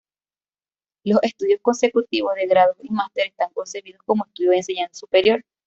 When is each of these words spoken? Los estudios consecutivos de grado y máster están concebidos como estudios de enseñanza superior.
Los 1.03 1.19
estudios 1.21 1.59
consecutivos 1.61 2.33
de 2.33 2.47
grado 2.47 2.73
y 2.81 2.89
máster 2.89 3.27
están 3.27 3.53
concebidos 3.53 4.01
como 4.03 4.25
estudios 4.25 4.49
de 4.53 4.57
enseñanza 4.57 4.95
superior. 4.99 5.45